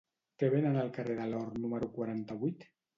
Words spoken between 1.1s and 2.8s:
de l'Or número quaranta-vuit?